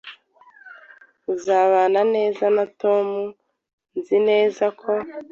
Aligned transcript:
Uzabana 1.33 2.01
neza 2.15 2.45
na 2.55 2.65
Tom, 2.81 3.07
nzi 3.97 4.17
neza 4.29 4.65
ko 4.79 4.91